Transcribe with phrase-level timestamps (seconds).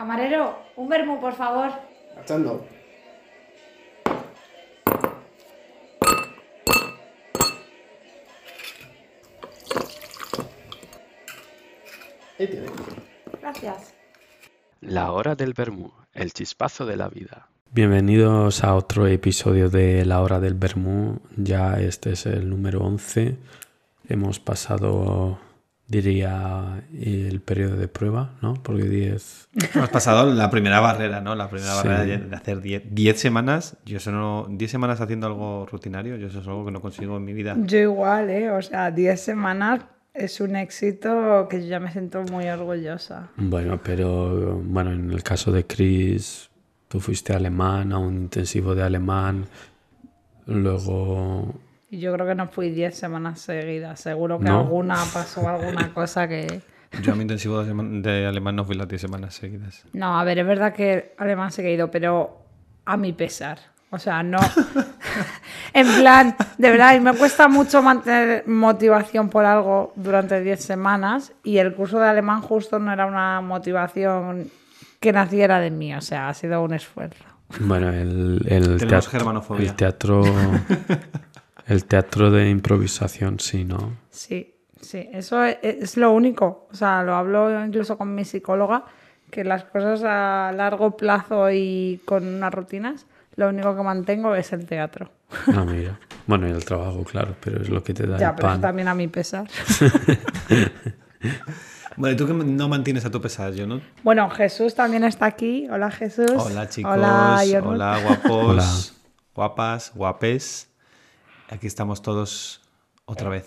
[0.00, 1.72] Camarero, un vermú, por favor.
[2.16, 2.66] Marchando.
[12.38, 12.66] Ahí tiene.
[13.42, 13.92] Gracias.
[14.80, 17.48] La hora del vermú, el chispazo de la vida.
[17.70, 21.20] Bienvenidos a otro episodio de La hora del vermú.
[21.36, 23.36] Ya este es el número 11.
[24.08, 25.38] Hemos pasado,
[25.90, 28.54] diría, el periodo de prueba, ¿no?
[28.54, 29.48] Porque 10...
[29.74, 31.34] Hemos pasado la primera barrera, ¿no?
[31.34, 31.88] La primera Sí.
[31.88, 33.76] barrera de hacer 10 10 semanas.
[33.84, 34.46] Yo eso no.
[34.48, 37.56] 10 semanas haciendo algo rutinario, yo eso es algo que no consigo en mi vida.
[37.64, 38.50] Yo igual, ¿eh?
[38.50, 39.80] O sea, 10 semanas
[40.14, 43.28] es un éxito que yo ya me siento muy orgullosa.
[43.36, 46.50] Bueno, pero bueno, en el caso de Chris,
[46.88, 49.46] tú fuiste alemán, a un intensivo de alemán.
[50.46, 51.54] Luego
[51.98, 54.00] yo creo que no fui 10 semanas seguidas.
[54.00, 54.60] Seguro que ¿No?
[54.60, 56.60] alguna pasó alguna cosa que...
[57.02, 59.84] Yo a mi intensivo de, alemán no fui las 10 semanas seguidas.
[59.92, 62.44] No, a ver, es verdad que alemán se ha ido, pero
[62.84, 63.58] a mi pesar.
[63.92, 64.38] O sea, no.
[65.74, 71.32] en plan, de verdad, y me cuesta mucho mantener motivación por algo durante 10 semanas.
[71.42, 74.48] Y el curso de alemán justo no era una motivación
[75.00, 75.92] que naciera de mí.
[75.94, 77.24] O sea, ha sido un esfuerzo.
[77.58, 80.22] Bueno, el, el teatro, el teatro,
[81.70, 83.96] el teatro de improvisación, sí, ¿no?
[84.10, 86.68] Sí, sí, eso es, es lo único.
[86.70, 88.84] O sea, lo hablo incluso con mi psicóloga,
[89.30, 94.52] que las cosas a largo plazo y con unas rutinas, lo único que mantengo es
[94.52, 95.10] el teatro.
[95.46, 95.98] Ah, mira.
[96.26, 98.60] Bueno, y el trabajo, claro, pero es lo que te da Ya, el pero eso
[98.60, 99.48] también a mi pesar.
[101.96, 103.80] Bueno, ¿y tú que no mantienes a tu pesar, yo no?
[104.02, 105.68] Bueno, Jesús también está aquí.
[105.68, 106.30] Hola, Jesús.
[106.34, 108.64] Hola chicos, Hola, hola, guapos, Hola.
[109.34, 110.69] guapas, guapes.
[111.50, 112.60] Aquí estamos todos
[113.04, 113.46] otra vez.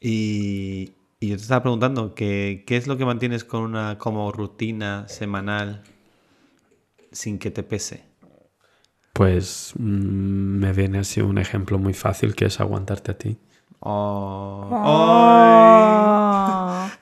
[0.00, 4.32] Y, y yo te estaba preguntando que, qué es lo que mantienes con una como
[4.32, 5.82] rutina semanal
[7.12, 8.04] sin que te pese.
[9.12, 13.36] Pues mm, me viene así un ejemplo muy fácil que es aguantarte a ti.
[13.80, 14.68] Oh.
[14.72, 16.08] Oh.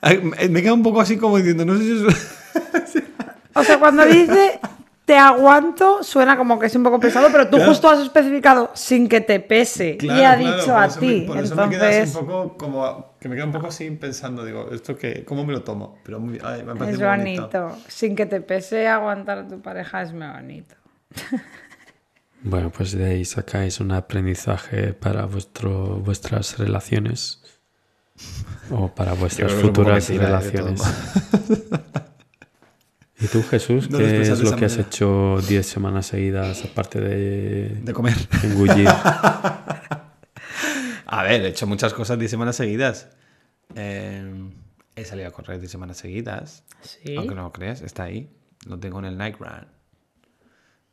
[0.22, 2.36] Me- me queda un poco así como diciendo, no sé si es...
[3.54, 4.60] O sea, cuando dice
[5.10, 7.72] te aguanto, suena como que es un poco pesado, pero tú Claro.
[7.72, 9.98] justo has especificado sin que te pese.
[10.00, 11.26] y ha dicho a ti.
[11.28, 15.52] Entonces, poco como que me queda un poco así pensando, digo, esto que cómo me
[15.52, 17.76] lo tomo, pero muy, ay, me parece es bonito.
[17.88, 20.76] Sin que te pese aguantar a tu pareja es muy bonito.
[22.42, 27.42] Bueno, pues de ahí sacáis un aprendizaje para vuestro, vuestras relaciones
[28.70, 30.80] o para vuestras un futuras relaciones.
[33.20, 34.88] ¿Y tú, Jesús, No qué es de lo que has manera.
[34.88, 38.16] hecho 10 semanas seguidas aparte de De comer.
[38.42, 38.88] engullir?
[41.06, 43.08] A ver, he hecho muchas cosas 10 semanas seguidas.
[43.74, 44.50] Eh,
[44.96, 46.64] he salido a correr 10 semanas seguidas.
[46.82, 47.16] Sí.
[47.16, 48.30] Aunque no lo creas, está ahí.
[48.66, 49.66] Lo tengo en el Night Run.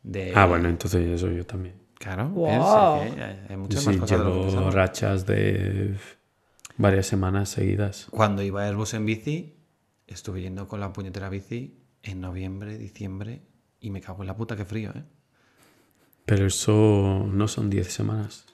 [0.03, 0.31] De...
[0.35, 1.75] ah, bueno, entonces eso yo también.
[1.99, 3.01] Claro, Wow.
[3.15, 4.71] que hay, hay muchas Sí, más cosas de llevo pensaba.
[4.71, 5.95] rachas de
[6.77, 8.07] varias semanas seguidas.
[8.11, 9.55] Cuando iba a Airbus en bici,
[10.07, 11.77] estuve yendo con la puñetera bici
[12.07, 13.41] en noviembre, diciembre,
[13.79, 15.03] y me cago en la puta, qué frío, ¿eh?
[16.25, 18.45] Pero eso no son 10 semanas.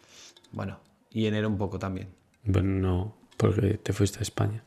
[0.51, 2.09] Bueno, y enero un poco también.
[2.43, 4.63] Bueno, no, porque te fuiste a España.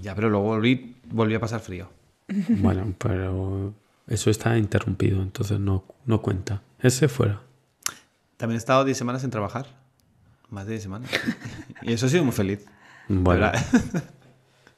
[0.00, 1.90] Ya, pero luego volví, volví a pasar frío.
[2.48, 3.74] Bueno, pero
[4.06, 6.62] eso está interrumpido, entonces no, no cuenta.
[6.78, 7.40] Ese fuera.
[8.36, 9.66] También he estado 10 semanas sin trabajar.
[10.48, 11.10] Más de 10 semanas.
[11.82, 12.64] y eso ha sido muy feliz.
[13.08, 13.64] Bueno, ¿verdad?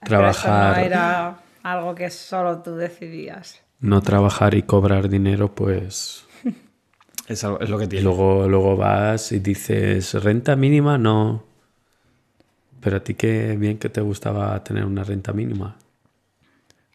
[0.01, 3.61] Pero eso trabajar, no era algo que solo tú decidías.
[3.81, 6.25] no trabajar y cobrar dinero, pues
[7.29, 8.05] es, algo- es lo que y tiene.
[8.05, 11.45] luego, luego vas y dices, renta mínima, no.
[12.81, 15.77] Pero a ti qué bien que te gustaba tener una renta mínima.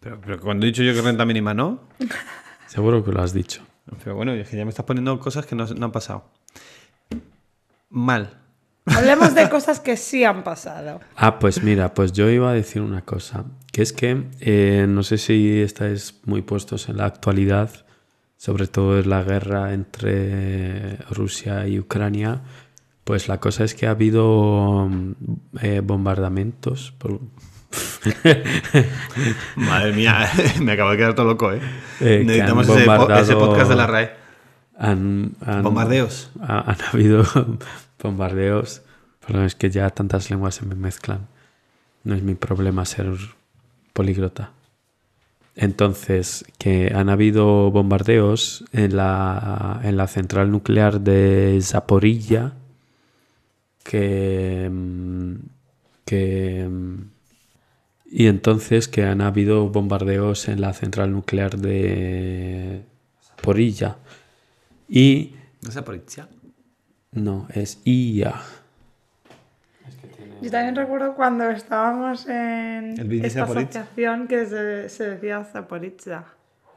[0.01, 1.79] Pero, pero cuando he dicho yo que renta mínima no.
[2.67, 3.63] Seguro que lo has dicho.
[4.03, 6.25] Pero bueno, es que ya me estás poniendo cosas que no, no han pasado.
[7.89, 8.38] Mal.
[8.85, 11.00] Hablemos de cosas que sí han pasado.
[11.16, 13.45] Ah, pues mira, pues yo iba a decir una cosa,
[13.77, 17.85] que es que eh, no sé si estáis muy puestos en la actualidad,
[18.35, 22.41] sobre todo en la guerra entre Rusia y Ucrania,
[23.03, 25.12] pues la cosa es que ha habido mm,
[25.62, 26.91] eh, bombardamientos.
[26.97, 27.19] por-
[29.56, 30.27] Madre mía,
[30.62, 31.62] me acabo de quedar todo loco, ¿eh?
[32.00, 34.09] Eh, Necesitamos ese, po- bombardado- ese podcast de la RAE.
[34.75, 36.31] han, han- Bombardeos.
[36.41, 37.23] ha- han habido
[38.01, 38.81] bombardeos,
[39.25, 41.27] pero es que ya tantas lenguas se me mezclan.
[42.03, 43.13] No es mi problema ser
[43.97, 44.51] políglota.
[45.55, 52.53] Entonces, que han habido bombardeos en la, en la central nuclear de Zaporilla,
[53.83, 54.69] que,
[56.05, 56.69] que
[58.09, 62.83] Y entonces que han habido bombardeos en la central nuclear de
[63.41, 63.97] Porilla.
[64.89, 66.29] Y ¿No es Zaporizhia?
[67.11, 68.41] no, es IA.
[70.42, 73.81] Yo también recuerdo cuando estábamos en El esta Zaporizhia.
[73.81, 76.25] asociación que se, se decía Zaporizhia.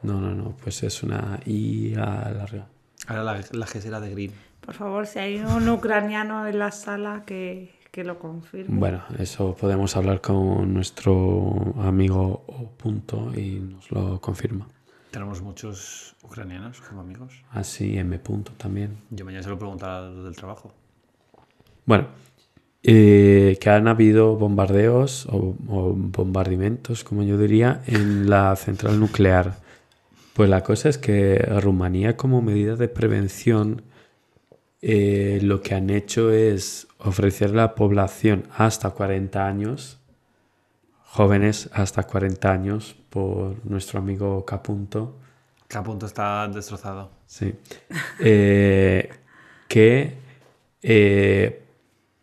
[0.03, 2.67] No, no, no, pues es una IA larga.
[3.07, 4.31] Ahora la, la gesera de Green.
[4.61, 8.77] Por favor, si hay un ucraniano en la sala que, que lo confirme.
[8.79, 12.69] Bueno, eso podemos hablar con nuestro amigo O.
[12.77, 14.67] Punto y nos lo confirma.
[15.11, 17.43] Tenemos muchos ucranianos como amigos.
[17.51, 18.17] Así M.
[18.19, 18.97] Punto también.
[19.09, 20.71] Yo mañana se lo preguntaré a los del trabajo.
[21.85, 22.07] Bueno,
[22.83, 29.55] eh, que han habido bombardeos o, o bombardeamientos, como yo diría, en la central nuclear.
[30.33, 33.83] Pues la cosa es que Rumanía, como medida de prevención,
[34.81, 39.99] eh, lo que han hecho es ofrecer a la población hasta 40 años,
[41.03, 45.17] jóvenes hasta 40 años, por nuestro amigo Capunto,
[45.67, 47.11] Que a punto está destrozado.
[47.27, 47.53] Sí.
[48.19, 49.09] Eh,
[49.67, 50.15] que
[50.81, 51.63] eh,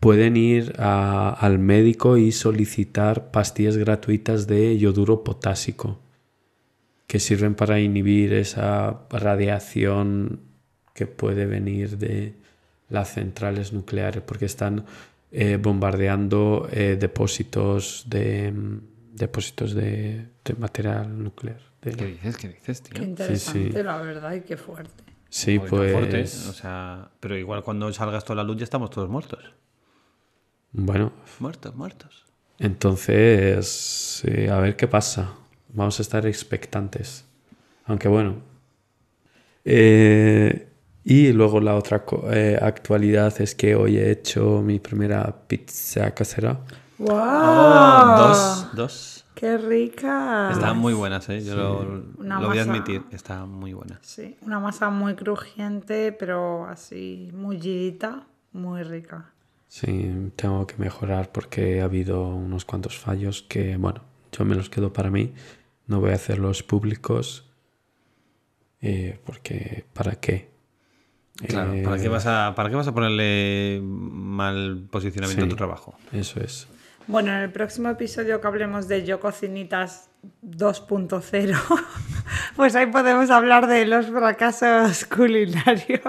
[0.01, 5.99] pueden ir a- al médico y solicitar pastillas gratuitas de yoduro potásico
[7.07, 10.41] que sirven para inhibir esa radiación
[10.95, 12.35] que puede venir de
[12.91, 14.85] las centrales nucleares porque están
[15.31, 18.81] eh, bombardeando eh, depósitos de mm,
[19.15, 21.61] depósitos de, de material nuclear.
[21.83, 22.37] de- ¿Qué dices?
[22.37, 22.95] ¿Qué dices, tío?
[22.95, 23.83] Qué interesante, sí.
[23.83, 25.05] la verdad, y qué fuerte.
[25.29, 28.65] Sí, Muy pues fuerte, o sea, pero igual cuando salga esto a la luz ya
[28.65, 29.41] estamos todos muertos.
[30.73, 32.25] Bueno, Muertos, muertos.
[32.59, 35.35] Entonces, eh, a ver qué pasa.
[35.69, 37.25] Vamos a estar expectantes.
[37.85, 38.43] Aunque bueno.
[39.65, 40.69] Eh,
[41.05, 46.11] y luego la otra co- eh, actualidad es que hoy he hecho mi primera pizza
[46.15, 46.61] casera.
[46.99, 47.17] ¡Wow!
[47.17, 49.25] Oh, dos, dos.
[49.35, 50.49] ¡Qué rica!
[50.51, 51.41] Están muy buenas, ¿eh?
[51.45, 52.03] Yo lo,
[52.41, 53.05] voy a admitir.
[53.13, 54.01] Están muy buenas.
[54.03, 59.33] Sí, una masa muy crujiente, pero así mullidita, muy rica.
[59.69, 64.71] Sí, tengo que mejorar porque ha habido unos cuantos fallos que, bueno, yo me los
[64.71, 65.35] quedo para mí.
[65.87, 67.45] No voy a hacerlos públicos.
[68.81, 70.51] eh, porque, ¿para qué?
[71.47, 75.57] Claro, Eh, ¿para, qué vas a, ¿para qué vas a ponerle mal posicionamiento a tu
[75.57, 75.95] trabajo?
[76.13, 76.67] Eso es.
[77.07, 80.11] Bueno, en el próximo episodio que hablemos de Yo Cocinitas
[80.45, 81.57] 2.0,
[82.57, 86.01] pues ahí podemos hablar de los fracasos culinarios.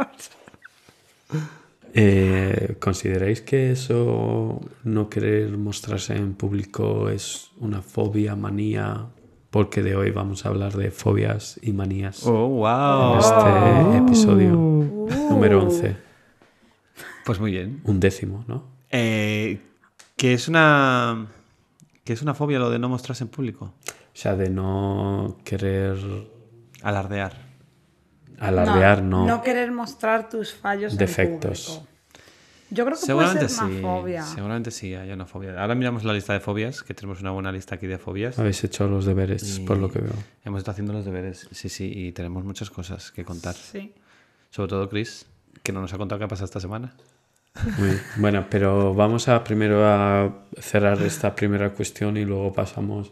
[1.93, 9.07] Eh, ¿Consideráis que eso, no querer mostrarse en público, es una fobia, manía?
[9.49, 13.13] Porque de hoy vamos a hablar de fobias y manías Oh, wow.
[13.13, 15.95] en este episodio número 11.
[17.25, 17.81] Pues muy bien.
[17.83, 18.63] Un décimo, ¿no?
[18.91, 19.59] Eh,
[20.15, 21.27] que es una.
[22.03, 23.73] que es una fobia lo de no mostrarse en público.
[23.87, 25.97] O sea, de no querer
[26.83, 27.48] Alardear.
[28.39, 29.25] Alardear, no.
[29.25, 31.67] No querer mostrar tus fallos Defectos.
[31.69, 31.89] en público.
[32.71, 33.71] Yo creo que Seguramente puede ser sí.
[33.73, 34.23] una fobia.
[34.23, 35.59] Seguramente sí, hay una fobia.
[35.59, 38.37] Ahora miramos la lista de fobias, que tenemos una buena lista aquí de fobias.
[38.37, 40.13] Habéis hecho los deberes, por lo que veo.
[40.45, 43.55] Hemos estado haciendo los deberes, sí, sí, y tenemos muchas cosas que contar.
[43.55, 43.91] Sí.
[44.51, 45.25] Sobre todo Chris,
[45.63, 46.93] que no nos ha contado qué ha pasado esta semana.
[47.79, 47.99] Muy.
[48.17, 53.11] Bueno, pero vamos a primero a cerrar esta primera cuestión y luego pasamos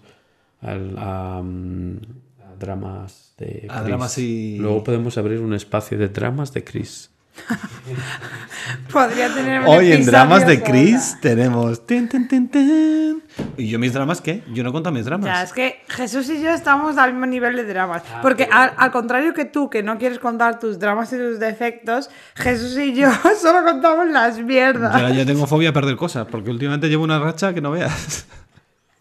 [0.62, 2.27] al- a, mm, a
[2.60, 3.88] dramas de A Chris.
[3.88, 7.10] dramas y- Luego podemos abrir un espacio de dramas de Chris.
[8.92, 10.62] Podría tener un Hoy en dramas de.
[10.64, 11.86] Chris tenemos.
[11.86, 13.24] tin, tin, tin, tin.
[13.58, 14.44] ¿Y yo mis dramas qué?
[14.54, 15.26] Yo no cuento mis dramas.
[15.26, 18.02] Ya, es que Jesús y yo estamos al mismo nivel de dramas.
[18.22, 22.10] Porque al, al contrario que tú, que no quieres contar tus dramas y tus defectos,
[22.36, 23.10] Jesús y yo
[23.42, 25.00] solo contamos las mierdas.
[25.00, 28.26] Yo ya tengo fobia a perder cosas, porque últimamente llevo una racha que no veas.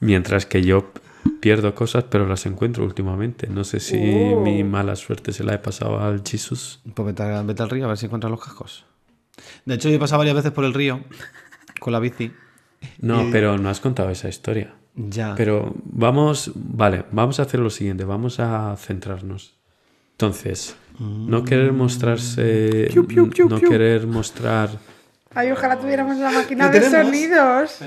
[0.00, 0.90] Mientras que yo
[1.40, 3.46] pierdo cosas, pero las encuentro últimamente.
[3.48, 3.96] No sé si
[4.34, 4.40] Oh.
[4.40, 6.80] mi mala suerte se la he pasado al Jesus.
[6.94, 8.84] Pues vete, al- vete al río a ver si encuentras los cascos.
[9.64, 11.00] De hecho, yo he pasado varias veces por el río
[11.80, 12.32] con la bici.
[13.00, 14.74] No, pero no has contado esa historia.
[14.94, 15.34] Ya.
[15.34, 19.54] Pero vamos, vale, vamos a hacer lo siguiente, vamos a centrarnos.
[20.12, 23.68] Entonces, no querer mostrarse, Piu, piu, piu, no piu.
[23.68, 24.70] querer mostrar,
[25.34, 27.06] Ay, ojalá tuviéramos la máquina ¿Lo de tenemos?
[27.06, 27.78] sonidos.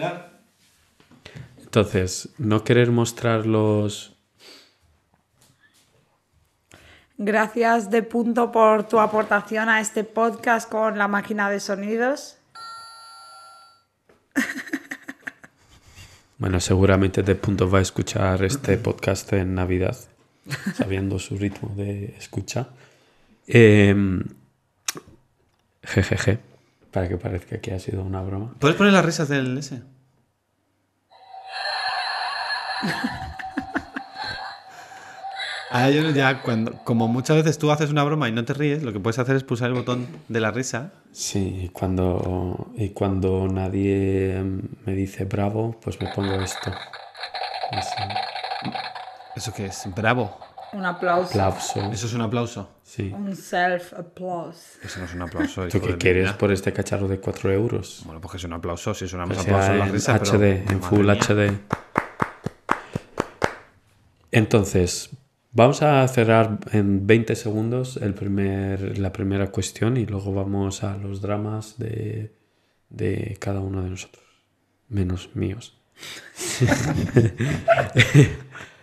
[1.70, 4.18] Entonces, no querer mostrar los,
[7.22, 12.38] Gracias de punto por tu aportación a este podcast con la máquina de sonidos.
[16.40, 19.96] bueno, seguramente de punto va a escuchar este podcast en Navidad,
[20.76, 22.70] sabiendo su ritmo de escucha.
[23.46, 24.24] Em,
[25.84, 26.40] jejeje,
[26.90, 28.56] para que parezca que ha sido una broma.
[28.58, 29.84] ¿Puedes poner las risas del ese?
[35.71, 38.81] A ellos ya, cuando, como muchas veces tú haces una broma y no te ríes,
[38.81, 40.93] lo que puedes hacer es pulsar el botón de la risa.
[41.12, 44.43] Sí, y cuando, y cuando nadie
[44.86, 46.71] me dice bravo, pues me pongo esto.
[47.71, 48.03] Así.
[49.36, 49.83] ¿Eso qué es?
[49.95, 50.39] Bravo.
[50.74, 51.29] Un aplauso.
[51.29, 51.91] Aplauso.
[51.91, 52.69] Eso es un aplauso.
[52.83, 53.12] Sí.
[53.15, 54.79] Un self-applause.
[54.83, 55.67] Eso no es un aplauso.
[55.67, 56.38] ¿Tú qué quieres vida.
[56.38, 58.01] por este cacharro de 4 euros?
[58.05, 58.93] Bueno, pues que es un aplauso.
[58.93, 61.13] Si sonamos O aplausos sea, en la risa, HD, pero, en Full mía.
[61.13, 61.59] HD.
[64.31, 65.09] Entonces,
[65.51, 70.98] vamos a cerrar en 20 segundos el primer, la primera cuestión y luego vamos a
[70.98, 72.33] los dramas de,
[72.89, 74.25] de cada uno de nosotros,
[74.88, 75.77] menos míos.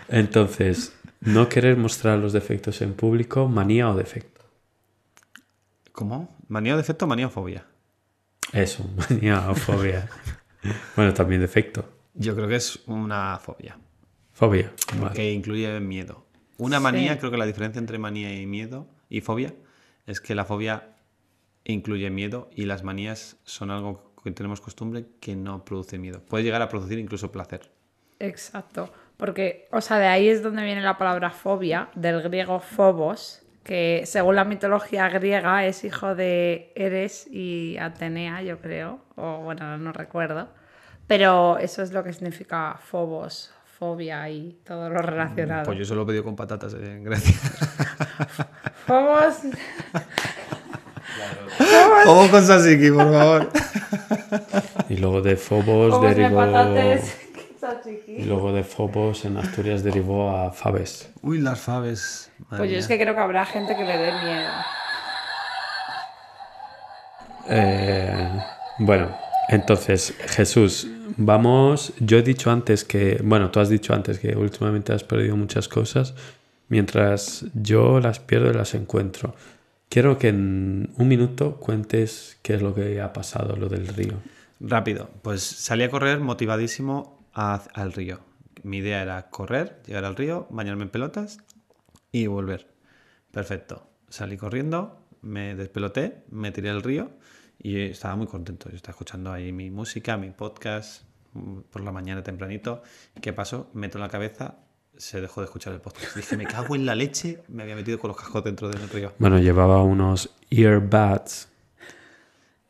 [0.09, 4.43] Entonces, no querer mostrar los defectos en público, manía o defecto.
[5.93, 6.37] ¿Cómo?
[6.49, 7.67] ¿Manía o defecto o manía o fobia?
[8.53, 10.09] Eso, manía o fobia.
[10.95, 11.89] bueno, también defecto.
[12.15, 13.79] Yo creo que es una fobia.
[14.37, 14.71] Fobia.
[15.01, 15.15] vale.
[15.15, 16.27] Que incluye miedo.
[16.59, 16.83] Una Sí.
[16.83, 19.55] manía, creo que la diferencia entre manía y miedo y fobia
[20.07, 20.91] es que la fobia
[21.65, 26.21] incluye miedo y las manías son algo que tenemos costumbre que no produce miedo.
[26.29, 27.71] Puede llegar a producir incluso placer.
[28.19, 28.93] Exacto.
[29.17, 34.03] Porque, o sea, de ahí es donde viene la palabra fobia, del griego phobos, que
[34.05, 39.01] según la mitología griega es hijo de Eres y Atenea, yo creo.
[39.17, 40.51] O bueno, no recuerdo.
[41.07, 45.65] Pero eso es lo que significa phobos, fobia y todo lo relacionado.
[45.65, 47.35] Pues yo se lo he pedido con patatas en Grecia.
[48.87, 49.35] Phobos.
[52.07, 53.51] Vamos con Sasiki, por favor.
[54.89, 56.37] Y luego de Fobos de derivó.
[56.39, 57.19] patates.
[58.07, 61.11] Y luego de Fobos en Asturias derivó a Faves.
[61.23, 62.31] Uy, las faves.
[62.39, 62.79] Madre Pues yo mía.
[62.79, 64.51] es que creo que habrá gente que le dé miedo.
[67.49, 68.29] Eh,
[68.79, 69.17] bueno,
[69.49, 71.93] entonces, Jesús, vamos.
[72.01, 73.21] Yo he dicho antes que.
[73.23, 76.15] Bueno, tú has dicho antes que últimamente has perdido muchas cosas.
[76.69, 79.35] Mientras yo las pierdo y las encuentro.
[79.89, 84.15] Quiero que en un minuto cuentes qué es lo que ha pasado, lo del río.
[84.59, 88.21] Rápido, pues salí a correr motivadísimo al río.
[88.65, 91.39] Mi idea era correr, llegar al río, bañarme en pelotas
[92.11, 92.67] y volver.
[93.31, 93.87] Perfecto.
[94.09, 97.11] Salí corriendo, me despeloté, me tiré al río
[97.59, 98.69] y estaba muy contento.
[98.71, 101.03] Yo estaba escuchando ahí mi música, mi podcast
[101.35, 102.83] mm, por la mañana tempranito.
[103.21, 103.71] ¿Qué pasó?
[103.75, 104.57] Meto en la cabeza,
[104.97, 106.17] se dejó de escuchar el podcast.
[106.17, 109.13] Dije, me cago en la leche, me había metido con los cascos dentro del río.
[109.19, 111.49] Bueno, llevaba unos earbuds.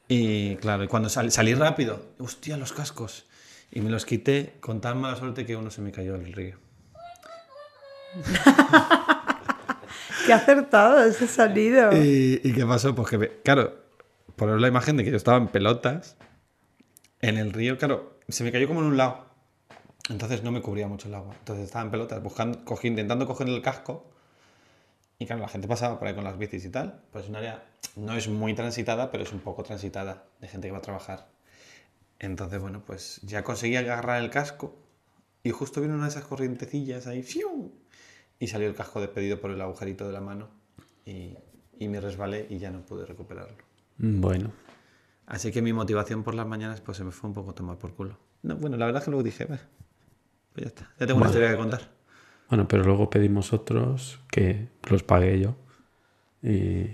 [0.08, 3.26] Y claro, y cuando sal- salí rápido, hostia, los cascos.
[3.72, 6.56] Y me los quité con tan mala suerte que uno se me cayó al río.
[10.26, 11.90] Qué acertado ese sonido.
[11.92, 12.94] ¿Y, y qué pasó?
[12.94, 13.74] Pues que, me- claro,
[14.36, 16.16] poner la imagen de que yo estaba en pelotas
[17.20, 19.26] en el río, claro, se me cayó como en un lado.
[20.08, 21.34] Entonces no me cubría mucho el agua.
[21.38, 24.10] Entonces estaba en pelotas, buscando, cogí- intentando coger el casco.
[25.18, 27.00] Y claro, la gente pasaba por ahí con las bicis y tal.
[27.10, 27.64] Pues es un área,
[27.96, 31.26] no es muy transitada, pero es un poco transitada de gente que va a trabajar.
[32.18, 34.76] Entonces, bueno, pues ya conseguí agarrar el casco
[35.42, 37.72] y justo vino una de esas corrientecillas ahí, ¡fiu!
[38.38, 40.48] y salió el casco despedido por el agujerito de la mano
[41.06, 41.36] y,
[41.78, 43.64] y me resbalé y ya no pude recuperarlo.
[43.98, 44.50] Bueno,
[45.26, 47.94] Así que mi motivación por las mañanas pues se me fue un poco tomar por
[47.94, 48.16] culo.
[48.42, 49.58] No, bueno, la verdad es que luego dije, "Bah,
[50.52, 51.90] pues ya está, ya tengo una historia que contar.
[52.48, 55.56] bueno, pero luego pedimos otros que los pagué yo.
[56.42, 56.92] Y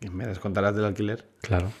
[0.00, 1.28] Y me descontarás del alquiler.
[1.40, 1.72] Claro.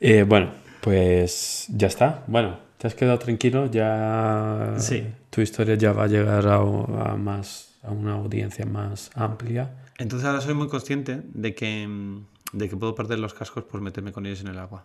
[0.00, 0.50] Eh, bueno,
[0.80, 2.24] pues ya está.
[2.26, 3.66] Bueno, te has quedado tranquilo.
[3.70, 5.06] Ya Sí.
[5.30, 9.70] tu historia ya va a llegar a, a más a una audiencia más amplia.
[9.98, 13.80] Entonces ahora soy muy consciente de que, mm, de que puedo perder los cascos por
[13.80, 14.84] meterme con ellos en el agua.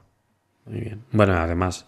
[0.66, 1.04] Muy bien.
[1.12, 1.86] Bueno, además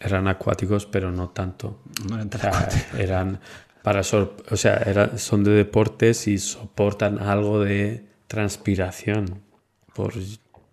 [0.00, 1.80] eran acuáticos, pero no tanto.
[2.08, 3.40] No eran O sea, eran
[3.82, 9.40] para sor- o sea, son de deportes y soportan algo de transpiración
[9.94, 10.12] por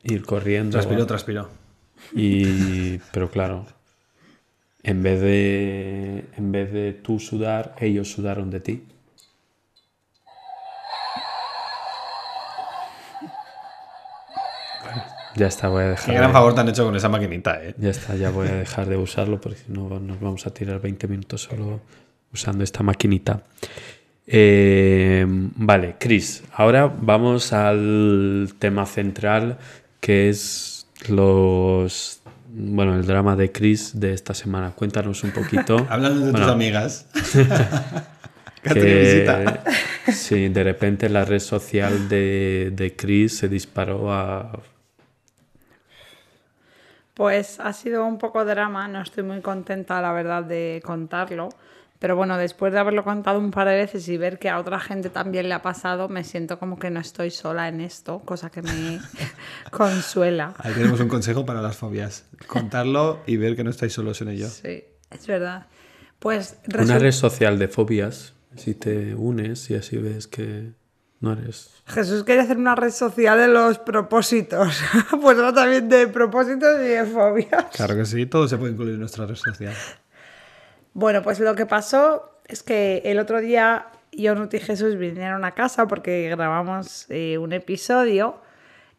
[0.04, 0.72] ir corriendo.
[0.72, 1.50] Transpiró, transpiró.
[2.14, 3.66] Y, pero claro,
[4.84, 8.84] en vez de, en vez de tú sudar, ellos sudaron de ti.
[15.40, 16.16] Ya está, voy a Qué dejar.
[16.16, 17.74] gran de- favor te han hecho con esa maquinita, ¿eh?
[17.78, 20.80] ya está, ya voy a dejar de usarlo porque si no nos vamos a tirar
[20.82, 21.80] 20 minutos solo
[22.34, 23.42] usando esta maquinita.
[24.28, 29.58] Eh, vale, Chris, ahora vamos al tema central
[30.00, 34.72] que es los bueno, el drama de Chris de esta semana.
[34.72, 35.78] Cuéntanos un poquito.
[35.90, 37.08] Hablando de Bueno, tus amigas.
[38.64, 39.64] que te visita.
[40.06, 44.60] que sí, de repente la red social de, de Chris se disparó a
[47.20, 51.50] Pues ha sido un poco drama, no estoy muy contenta, la verdad, de contarlo,
[52.00, 54.80] Pero bueno, después de haberlo contado un par de veces y ver que a otra
[54.80, 58.50] gente también le ha pasado, me siento como que no estoy sola en esto, cosa
[58.50, 59.02] que me
[59.70, 60.54] consuela.
[60.60, 62.24] Ahí tenemos un consejo para las fobias.
[62.48, 64.48] Contarlo y ver que no estáis solos en ello.
[64.48, 65.68] Sí, es verdad.
[66.20, 70.72] Pues Una red social de fobias, si te unes y así ves que
[71.22, 71.72] no eres...
[71.86, 74.82] Jesús quería hacer una red social de los propósitos.
[75.22, 77.66] pues ahora también de propósitos y de fobias.
[77.74, 79.74] Claro que sí, todo se puede incluir en nuestra red social.
[80.94, 85.52] Bueno, pues lo que pasó es que el otro día Yonut y Jesús vinieron a
[85.52, 88.42] casa porque grabamos eh, un episodio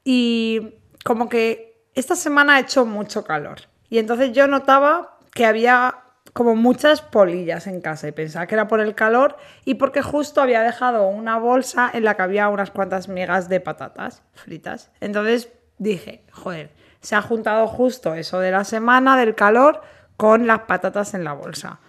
[0.04, 0.74] y
[1.04, 3.60] como que esta semana ha hecho mucho calor.
[3.88, 5.96] Y entonces yo notaba que había
[6.40, 10.40] como muchas polillas en casa y pensaba que era por el calor y porque justo
[10.40, 14.90] había dejado una bolsa en la que había unas cuantas migas de patatas fritas.
[15.00, 16.70] Entonces dije, joder,
[17.02, 19.82] se ha juntado justo eso de la semana, del calor,
[20.16, 21.80] con las patatas en la bolsa.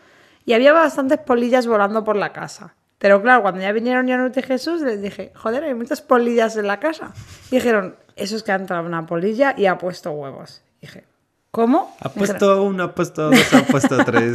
[0.44, 2.76] Y había bastantes polillas volando por la casa.
[2.98, 6.68] Pero claro, cuando ya vinieron Yanut y Jesús, les dije, joder, hay muchas polillas en
[6.68, 7.14] la casa.
[7.52, 10.62] Y dijeron, eso es que ha entrado una polilla y ha puesto huevos.
[10.82, 11.06] Dije,
[11.52, 11.96] ¿cómo?
[12.00, 14.34] Ha Me dijeron- puesto uno, ha puesto dos, ha puesto tres.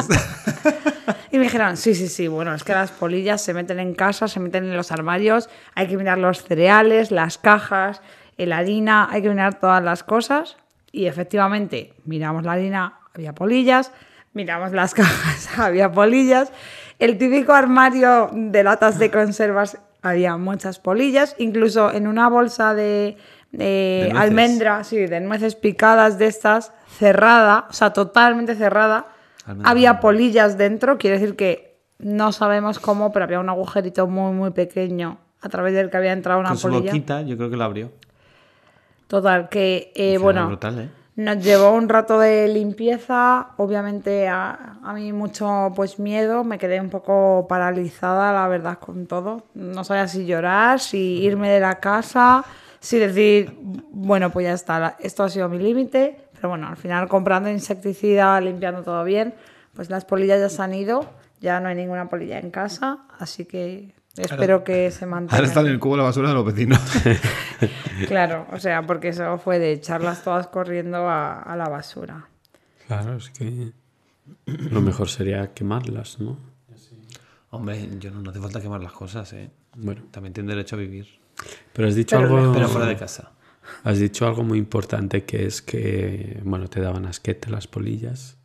[1.33, 4.29] y me dijeron, sí, sí, sí, bueno, es que las polillas se meten en casa,
[4.29, 8.03] se meten en los armarios, hay que mirar los cereales, las cajas,
[8.37, 10.57] la harina, hay que mirar todas las cosas.
[10.93, 13.93] Y efectivamente, miramos la harina, había polillas,
[14.35, 16.53] miramos las cajas, había polillas.
[16.99, 23.17] El típico armario de latas de conservas, había muchas polillas, incluso en una bolsa de,
[23.53, 29.07] de De almendra, sí, de nueces picadas de estas, cerrada, o sea, totalmente cerrada.
[29.65, 34.51] Había polillas dentro, quiere decir que no sabemos cómo, pero había un agujerito muy, muy
[34.51, 36.91] pequeño a través del que había entrado una Con su polilla.
[36.93, 37.93] boquita, yo creo que lo abrió.
[39.07, 40.91] Total, que eh, bueno, brutal, ¿eh?
[41.15, 46.81] nos llevó un rato de limpieza, obviamente a, a mí mucho pues miedo, me quedé
[46.81, 49.45] un poco paralizada, la verdad, con todo.
[49.55, 52.45] No sabía si llorar, si irme de la casa,
[52.81, 53.57] si decir,
[53.93, 57.51] bueno, pues ya está, la- esto ha sido mi límite, pero bueno, al final comprando
[57.51, 59.35] insecticida, limpiando todo bien,
[59.75, 61.05] pues las polillas ya se han ido,
[61.41, 65.35] ya no hay ninguna polilla en casa, así que espero que se mantenga.
[65.39, 66.81] Ahora están en el cubo de la basura de los vecinos.
[68.07, 72.29] Claro, o sea, porque eso fue de echarlas todas corriendo a, a la basura.
[72.87, 73.73] Claro, es que
[74.45, 76.37] lo mejor sería quemarlas, ¿no?
[77.51, 79.51] Hombre, yo no, no hace falta quemar las cosas, ¿eh?
[79.75, 81.07] Bueno, También tiene derecho a vivir.
[81.73, 82.53] pero has dicho Pero algo...
[82.53, 83.33] Pero fuera de casa.
[83.85, 88.37] Has dicho algo muy importante que es que, bueno, te daban asquete las polillas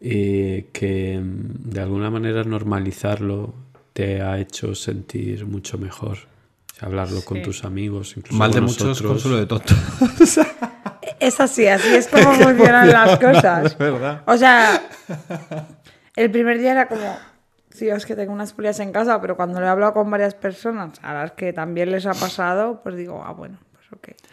[0.00, 3.54] y que mm, de alguna manera normalizarlo
[3.92, 6.18] te ha hecho sentir mucho mejor.
[6.72, 7.42] O sea, hablarlo con Sí.
[7.42, 9.76] tus amigos, incluso Mal de con muchos, consuelo de tontos.
[11.20, 13.66] Es así, así es como funcionan las cosas.
[13.72, 14.22] Es verdad.
[14.26, 14.80] O sea,
[16.14, 17.16] el primer día era como,
[17.76, 20.34] tío, es que tengo unas polillas en casa, pero cuando lo he hablado con varias
[20.34, 23.58] personas a las que también les ha pasado, pues digo, ah, bueno,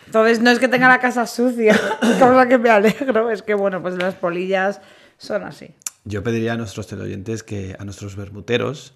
[0.06, 1.80] Entonces no es que tenga la casa sucia,
[2.20, 4.82] cosa que me alegro, es que bueno, pues las polillas
[5.18, 5.74] son así.
[6.04, 8.96] Yo pediría a nuestros teleoyentes que, a nuestros vermuteros,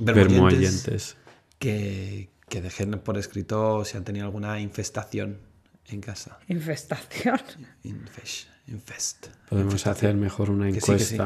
[0.00, 1.16] Vermoyentes.
[1.58, 5.38] que, que dejen por escrito si han tenido alguna infestación
[5.86, 6.38] en casa.
[6.48, 7.40] Infestación.
[7.84, 8.48] Infest.
[8.68, 9.26] infest.
[9.48, 11.18] Podemos hacer mejor una Que sí, que sí.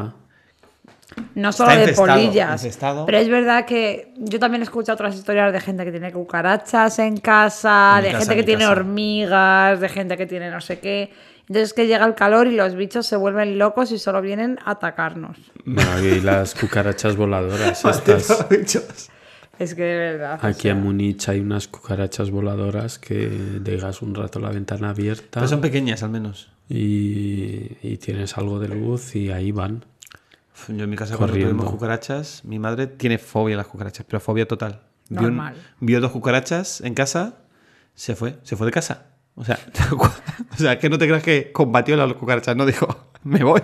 [1.35, 2.63] No solo Está de infestado, polillas.
[2.65, 3.07] infestado.
[3.07, 6.99] Pero es verdad que yo también he escuchado otras historias de gente que tiene cucarachas
[6.99, 8.73] en casa, En de casa, gente en que tiene casa.
[8.73, 11.13] hormigas, de gente que tiene no sé qué.
[11.47, 14.73] Entonces que llega el calor y los bichos se vuelven locos y solo vienen a
[14.73, 15.37] atacarnos.
[15.67, 19.11] Bueno, y las cucarachas voladoras estas.
[19.59, 20.41] Es que de verdad.
[20.43, 23.29] o Aquí sea, en Múnich hay unas cucarachas voladoras que
[23.61, 26.51] dejas un rato la ventana abierta Pero son pequeñas al menos.
[26.69, 29.85] y, y tienes algo de luz y ahí van.
[30.69, 34.21] Yo en mi casa cuando tuvimos cucarachas, mi madre tiene fobia a las cucarachas, pero
[34.21, 34.81] fobia total.
[35.09, 35.55] Vio, un- Normal.
[35.81, 37.35] vio dos cucarachas en casa,
[37.95, 39.07] se fue, se fue de casa.
[39.35, 39.59] O sea,
[39.93, 43.63] o sea, que no te creas que combatió las cucarachas, no dijo, me voy.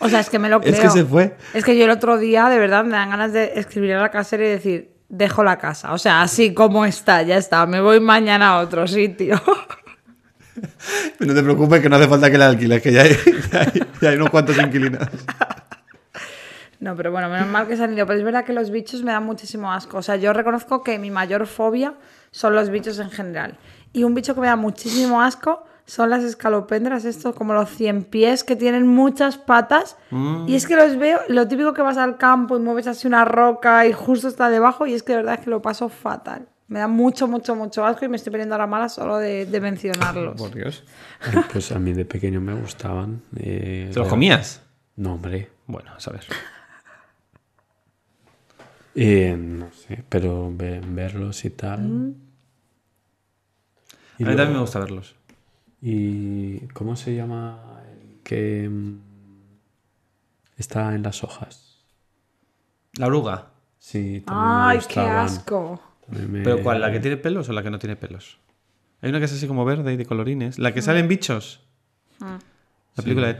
[0.00, 0.72] O sea, es que me lo creo.
[0.74, 1.36] Es que se fue.
[1.54, 4.10] Es que yo el otro día, de verdad, me dan ganas de escribir a la
[4.10, 5.92] casera y decir, dejo la casa.
[5.94, 7.64] O sea, así como está, ya está.
[7.66, 9.40] Me voy mañana a otro sitio.
[11.20, 13.16] No te preocupes que no hace falta que la alquiles, que ya hay,
[13.52, 15.06] ya hay, ya hay unos cuantos inquilinos.
[16.80, 18.06] No, pero bueno, menos mal que se han ido.
[18.06, 19.98] Pero es verdad que los bichos me dan muchísimo asco.
[19.98, 21.94] O sea, yo reconozco que mi mayor fobia
[22.30, 23.56] son los bichos en general.
[23.92, 28.02] Y un bicho que me da muchísimo asco son las escalopendras, estos como los cien
[28.04, 29.96] pies que tienen muchas patas.
[30.46, 33.24] Y es que los veo, lo típico que vas al campo y mueves así una
[33.24, 34.86] roca y justo está debajo.
[34.86, 36.48] Y es que de verdad es que lo paso fatal.
[36.68, 39.46] Me da mucho, mucho, mucho asco y me estoy poniendo a la mala solo de,
[39.46, 40.34] de mencionarlos.
[40.36, 40.82] Por Dios.
[41.20, 43.22] Ay, Pues a mí de pequeño me gustaban.
[43.38, 44.62] eh, ¿Te los comías?
[44.96, 45.52] No, hombre.
[45.68, 46.22] Bueno, a saber.
[48.96, 51.80] Eh, no sé, pero ve- verlos y tal.
[51.82, 52.14] Mm.
[54.18, 55.14] Y a mí luego- también me gusta verlos.
[55.82, 58.98] ¿Y cómo se llama el que mm,
[60.56, 61.84] está en las hojas?
[62.94, 63.50] La oruga.
[63.78, 65.18] Sí, también me Ay, qué gustaban.
[65.26, 65.80] asco.
[66.06, 66.80] También me- ¿Pero cuál?
[66.80, 68.38] ¿La que tiene pelos o la que no tiene pelos?
[69.02, 70.58] Hay una que es así como verde y de colorines.
[70.58, 71.60] ¿La que salen bichos?
[72.20, 73.34] La película de...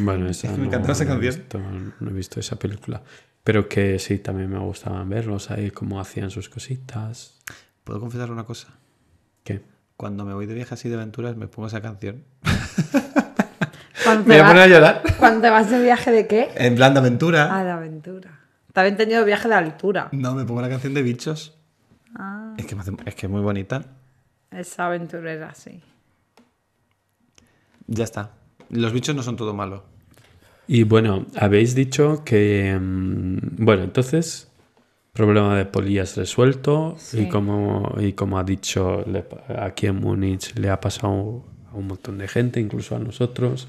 [0.00, 1.94] Bueno, esa me encantó no, esa canción.
[2.00, 3.02] No he visto esa película.
[3.42, 7.38] Pero que sí, también me gustaban verlos ahí, cómo hacían sus cositas.
[7.84, 8.68] ¿Puedo confesar una cosa?
[9.44, 9.62] ¿Qué?
[9.96, 12.24] Cuando me voy de viaje así de aventuras, me pongo esa canción.
[14.06, 15.02] me voy a poner a llorar.
[15.18, 16.48] ¿Cuándo te vas de viaje de qué?
[16.56, 17.54] En plan de aventura.
[17.54, 18.40] Ah, de aventura.
[18.72, 20.08] También he tenido viaje de altura.
[20.12, 21.58] No, me pongo la canción de bichos.
[22.16, 22.54] Ah.
[22.56, 23.82] Es, que es que muy bonita.
[24.50, 25.82] Es aventurera, sí.
[27.86, 28.30] Ya está.
[28.70, 29.84] Los bichos no son todo malo.
[30.66, 32.78] Y bueno, habéis dicho que...
[32.80, 34.50] mm, Bueno, entonces,
[35.12, 36.94] problema de polillas resuelto.
[36.98, 37.22] Sí.
[37.22, 39.24] Y, como, y como ha dicho, le
[39.58, 43.68] aquí en Múnich le ha pasado a un montón de gente, incluso a nosotros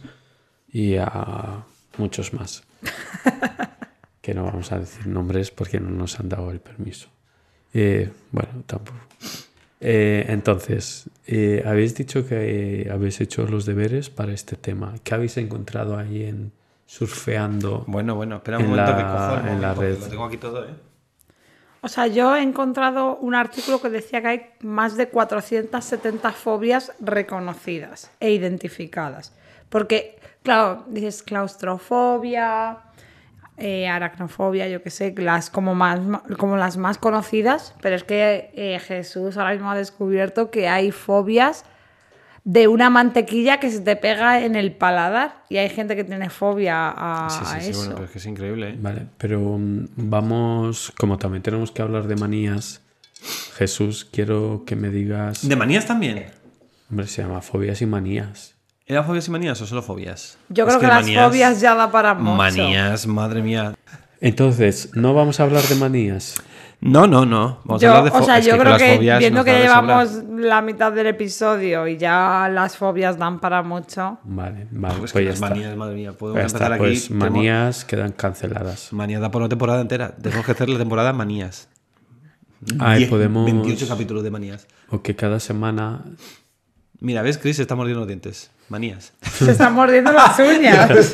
[0.72, 1.66] y a
[1.98, 2.64] muchos más.
[4.22, 7.10] que no vamos a decir nombres porque no nos han dado el permiso.
[7.74, 8.98] Eh, bueno, tampoco.
[9.82, 14.96] Eh, entonces, eh, habéis dicho que habéis hecho los deberes para este tema.
[15.04, 16.52] ¿Qué habéis encontrado ahí en
[16.86, 17.84] surfeando?
[17.88, 20.00] Bueno, bueno, espera un En momento la- que cojo el en la red.
[20.00, 20.74] Lo tengo aquí todo, ¿eh?
[21.82, 26.92] O sea, yo he encontrado un artículo que decía que hay más de 470 fobias
[27.00, 29.36] reconocidas e identificadas.
[29.70, 32.78] Porque, claro, dices claustrofobia,
[33.58, 36.00] eh, aracnofobia, yo qué sé, las como, más,
[36.38, 40.92] como las más conocidas, pero es que eh, Jesús ahora mismo ha descubierto que hay
[40.92, 41.66] fobias
[42.44, 46.30] de una mantequilla que se te pega en el paladar y hay gente que tiene
[46.30, 47.80] fobia a, sí, sí, a sí, eso.
[47.80, 48.78] bueno, pero es que es increíble, ¿eh?
[48.80, 52.82] Vale, pero mm, vamos, como también tenemos que hablar de manías,
[53.56, 56.26] Jesús, quiero que me digas, ¿De manías también?
[56.90, 58.55] hombre, se llama fobias y manías.
[58.88, 60.38] ¿Era fobias y manías o solo fobias?
[60.50, 62.36] Yo Es creo que, las manías- fobias ya da para mucho.
[62.36, 63.74] Manías, madre mía.
[64.22, 66.36] Entonces, no vamos a hablar de manías.
[66.82, 67.62] No, no, no.
[67.66, 68.46] Vamos Yo, a hablar de o sea, fobias.
[68.46, 73.18] yo creo que fobias viendo que llevamos la mitad del episodio y ya las fobias
[73.18, 74.20] dan para mucho.
[74.24, 75.50] Vale, vale, Pues pues, que ya las está.
[75.50, 76.12] manías, madre mía.
[76.14, 76.84] Podemos Ya empezar está, aquí.
[76.84, 78.94] pues tenemos- manías quedan canceladas.
[78.94, 80.16] Manías da por una temporada entera.
[80.16, 81.70] Tenemos que hacer la temporada manías.
[82.80, 83.46] Ay, Diez- podemos...
[83.46, 84.68] 28 capítulos de manías.
[84.90, 86.04] O que cada semana...
[87.06, 87.38] Mira, ¿ves?
[87.38, 88.50] Chris se está mordiendo los dientes.
[88.68, 89.14] Manías.
[89.38, 91.14] Se están mordiendo las uñas.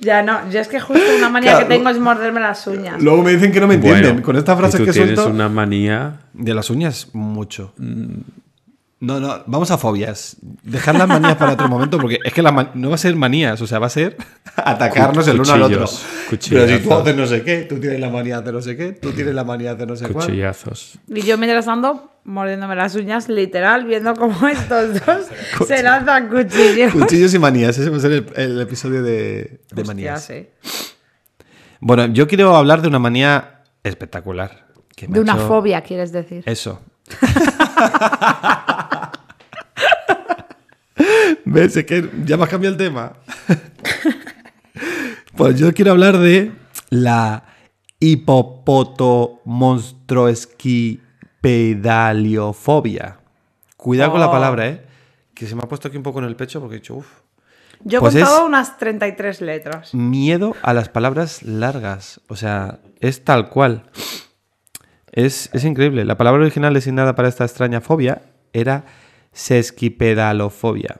[0.00, 3.00] ya no, yo es que justo una manía Claro, que tengo es morderme las uñas.
[3.00, 4.02] Luego me dicen que no me entienden.
[4.14, 5.32] Bueno, Con estas frases tú que tienes suelto.
[5.32, 6.22] una manía...
[6.32, 7.72] De las uñas, mucho.
[7.78, 10.36] No, no, vamos a fobias.
[10.64, 13.14] Dejar las manías para otro momento, porque es que la man- no va a ser
[13.14, 14.16] manías, o sea, va a ser
[14.56, 15.84] atacarnos el uno al otro.
[16.30, 16.82] Cuchillos, Pero cuchillazos.
[16.82, 19.12] si tú haces no sé qué, tú tienes la manía de no sé qué, tú
[19.12, 20.24] tienes la manía de no sé cuál.
[20.26, 20.98] Cuchillazos.
[21.06, 25.26] Y yo mientras ando mordiéndome las uñas, literal, viendo cómo estos dos
[25.68, 26.92] se lanzan cuchillos.
[26.92, 30.24] Cuchillos y manías, ese va a ser el, el episodio de, de Hostia, manías.
[30.24, 30.48] sí.
[31.80, 34.66] Bueno, yo quiero hablar de una manía espectacular.
[34.96, 36.42] que me De ha una hecho- fobia, quieres decir.
[36.46, 36.80] Eso.
[41.44, 41.76] ¿Ves?
[41.76, 43.12] Es que ya me has cambiado el tema.
[45.36, 46.52] pues yo quiero hablar de
[46.90, 47.44] la
[51.44, 53.18] hipopoto-monstruoesquipedaliofobia.
[53.76, 54.32] Cuidado con la Oh.
[54.32, 54.84] palabra, ¿eh?
[55.34, 57.06] Que se me ha puesto aquí un poco en el pecho porque he dicho, uff.
[57.86, 59.94] Yo he Pues contado es- unas 33 letras.
[59.94, 62.20] Miedo a las palabras largas.
[62.28, 63.90] O sea, es tal cual.
[65.12, 66.04] Es, es increíble.
[66.04, 68.84] La palabra original designada para esta extraña fobia era
[69.32, 70.96] sesquipedalofobia.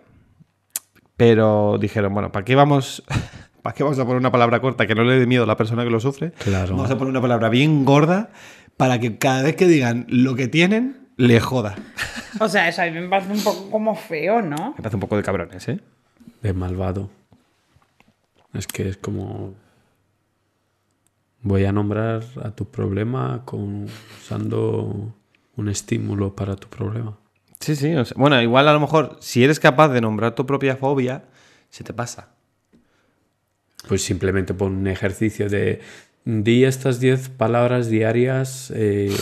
[1.16, 3.02] Pero dijeron, bueno, ¿para qué vamos...
[3.62, 5.57] ¿Para qué vamos a poner una palabra corta que no le dé miedo a la
[5.57, 6.33] persona que lo sufre?
[6.33, 6.76] Claro.
[6.76, 8.28] Vamos a poner una palabra bien gorda
[8.76, 11.76] para que cada vez que digan lo que tienen, le joda.
[12.40, 14.74] O sea, eso a mí me parece un poco como feo, ¿no?
[14.76, 15.80] Me parece un poco de cabrones, ¿eh?
[16.42, 17.10] de malvado.
[18.52, 19.54] Es que es como...
[21.40, 23.87] Voy a nombrar a tu problema con,
[24.18, 25.14] usando
[25.56, 27.18] un estímulo para tu problema.
[27.60, 27.94] Sí, sí.
[27.94, 31.24] o sea, bueno, igual a lo mejor, si eres capaz de nombrar tu propia fobia,
[31.68, 32.30] se te pasa.
[33.88, 35.80] Pues simplemente pon un ejercicio de
[36.24, 39.14] di estas 10 palabras diarias, eh,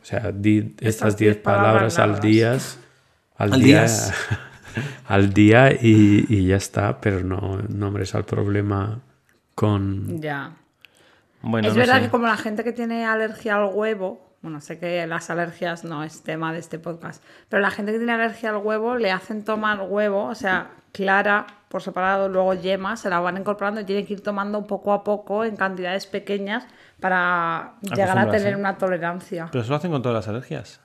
[0.00, 2.58] o sea, di estas 10 palabras, al día,
[3.36, 4.12] al, Al día, días.
[5.08, 9.00] al día y, y ya está, pero no nombres al problema
[9.54, 10.20] con...
[10.20, 10.52] Ya.
[11.42, 12.02] Bueno, es no verdad sé.
[12.02, 16.04] que como la gente que tiene alergia al huevo, bueno, sé que las alergias no
[16.04, 19.42] es tema de este podcast, pero la gente que tiene alergia al huevo le hacen
[19.44, 24.06] tomar huevo, o sea, clara por separado, luego yemas, se las van incorporando y tienen
[24.06, 26.64] que ir tomando poco a poco en cantidades pequeñas
[27.00, 29.48] para llegar a tener una tolerancia.
[29.50, 30.80] Pero eso lo hacen con todas las alergias.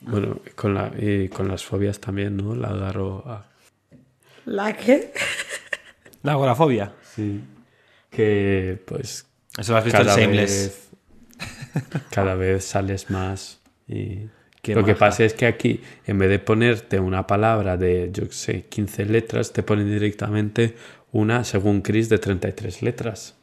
[0.00, 2.54] Bueno, con, la, y con las fobias también, ¿no?
[2.54, 3.44] La agarro a...
[4.46, 5.12] ¿La que
[6.22, 6.92] La agorafobia.
[7.02, 7.44] Sí.
[8.08, 9.26] Que pues
[9.58, 10.90] Eso lo has visto en cada Shameless.
[11.74, 14.30] vez, cada vez sales más y
[14.66, 18.26] Qué lo que pasa es que aquí en vez de ponerte una palabra de yo
[18.26, 20.74] qué sé 15 letras te ponen directamente
[21.12, 23.36] una según Chris de 33 letras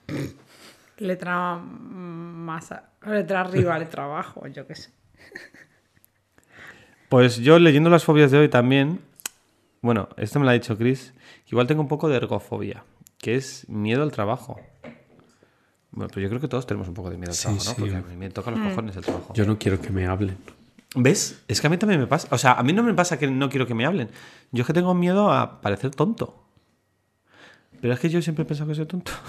[0.97, 2.73] letra mm, más
[3.05, 4.89] letra arriba, letra abajo, yo qué sé.
[7.09, 8.99] Pues yo leyendo las fobias de hoy también,
[9.81, 11.13] bueno, esto me lo ha dicho Chris,
[11.45, 12.83] que igual tengo un poco de ergofobia,
[13.19, 14.59] que es miedo al trabajo.
[15.91, 17.75] Bueno, pues yo creo que todos tenemos un poco de miedo al Sí, trabajo, ¿no?
[17.75, 17.81] sí.
[17.81, 19.33] Porque a mí me toca los cojones el trabajo.
[19.33, 20.37] yo no quiero que me hablen
[20.95, 21.43] ¿Ves?
[21.47, 22.27] Es que a mí también me pasa.
[22.31, 24.09] O sea, a mí no me pasa que no quiero que me hablen.
[24.51, 26.43] Yo es que tengo miedo a parecer tonto.
[27.81, 29.11] Pero es que yo siempre he pensado que soy tonto.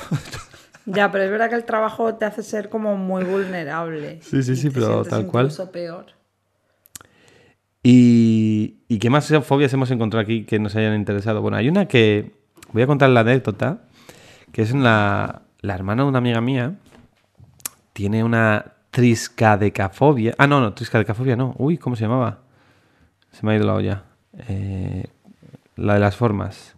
[0.87, 4.20] Ya, pero es verdad que el trabajo te hace ser como muy vulnerable.
[4.20, 5.46] Sí, sí, sí, pero tal cual.
[5.46, 6.09] Incluso peor.
[7.83, 11.40] ¿Y, ¿Y qué más fobias hemos encontrado aquí que nos hayan interesado?
[11.40, 12.35] Bueno, hay una que.
[12.72, 13.88] Voy a contar la anécdota.
[14.53, 16.74] Que es la, la hermana de una amiga mía.
[17.94, 20.35] Tiene una triscadecafobia.
[20.38, 21.54] Ah, no, no, triscadecafobia no.
[21.59, 22.38] Uy, ¿cómo se llamaba?
[23.33, 24.02] Se me ha ido la olla.
[24.48, 25.04] Eh,
[25.76, 26.76] la de las formas.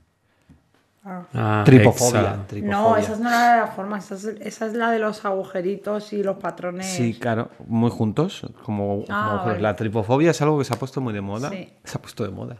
[1.05, 2.21] Ah, Tripofobia.
[2.21, 2.37] exa.
[2.37, 3.01] No, tripofobia.
[3.03, 6.13] esa es no la de la forma, esa es, esa es la de los agujeritos
[6.15, 6.87] y los patrones.
[6.87, 9.55] Sí, claro, muy juntos, como, Ah.
[9.61, 11.51] La tripofobia es algo que se ha puesto muy de moda.
[11.51, 11.71] Sí.
[11.85, 12.57] Se ha puesto de moda.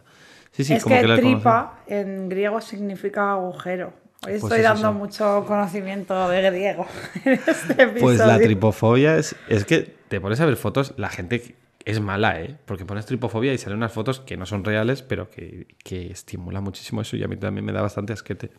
[0.51, 1.35] Sí, sí, es como que, que, la conocen.
[1.39, 3.91] tripa en griego significa agujero.
[4.25, 6.87] Hoy estoy Pues eso dando mucho conocimiento de griego
[7.25, 8.01] en este episodio.
[8.01, 12.41] Pues la tripofobia es, es que te pones a ver fotos, la gente es mala,
[12.41, 12.57] ¿eh?
[12.65, 16.63] Porque pones tripofobia y salen unas fotos que no son reales, pero que, que estimulan
[16.63, 18.51] muchísimo eso y a mí también me da bastante asquete.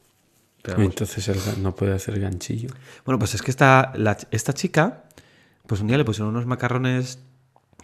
[0.63, 2.71] Pero entonces el no puede hacer ganchillo
[3.05, 5.05] Bueno, pues es que esta, la esta chica,
[5.67, 7.21] pues un día le pusieron unos macarrones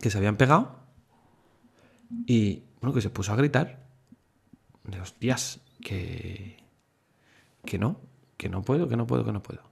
[0.01, 0.77] que se habían pegado
[2.27, 3.85] y, bueno, que se puso a gritar.
[4.85, 6.59] De hostias, que,
[7.65, 8.01] que no,
[8.37, 9.63] que no puedo, que no puedo, que no puedo.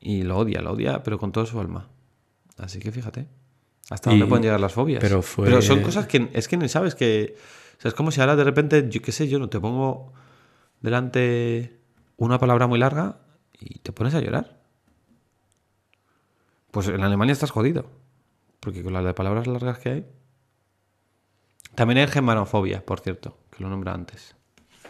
[0.00, 1.88] Y lo odia, lo odia, pero con todo su alma.
[2.58, 3.28] Así que fíjate,
[3.90, 5.00] hasta Y- dónde pueden llegar las fobias.
[5.00, 7.36] pero fue- son cosas que es que ni sabes que...
[7.78, 10.12] O sea, es como si ahora de repente, yo qué sé, yo no te pongo
[10.80, 11.80] delante
[12.16, 13.18] una palabra muy larga
[13.58, 14.60] y te pones a llorar.
[16.70, 17.86] Pues en Alemania estás jodido.
[18.60, 20.06] Porque con las de palabras largas que hay.
[21.74, 24.36] También hay germanofobia, por cierto, que lo nombra antes.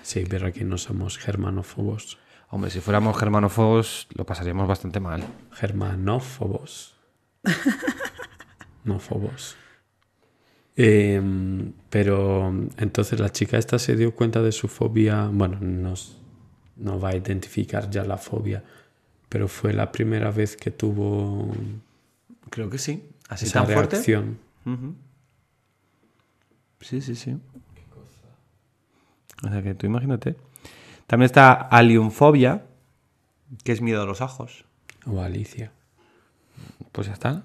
[0.02, 2.18] sí pero aquí no somos germanófobos
[2.54, 5.24] Hombre, si fuéramos germanófobos, lo pasaríamos bastante mal.
[5.52, 6.94] germanófobos
[8.84, 9.56] no fobos
[10.76, 16.16] Em, pero entonces la chica esta se dio cuenta de su fobia bueno nos-
[16.76, 18.62] no va a identificar ya la fobia
[19.28, 21.50] pero fue la primera vez que tuvo
[22.50, 23.02] Creo que sí.
[23.28, 23.96] Así esa tan fuerte.
[23.96, 24.38] reacción.
[26.80, 27.36] Sí, sí, sí.
[29.44, 30.36] O sea que tú imagínate.
[31.12, 32.62] También está aliumfobia,
[33.64, 34.64] que es miedo a los ajos.
[35.06, 35.70] o Alicia
[36.90, 37.42] Pues ya está.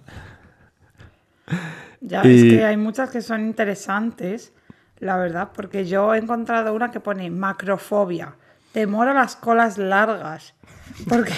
[1.99, 4.53] Ya, Y- es que hay muchas que son interesantes,
[4.99, 8.35] la verdad, porque yo he encontrado una que pone macrofobia,
[8.71, 10.53] temor a las colas largas.
[11.09, 11.33] Porque,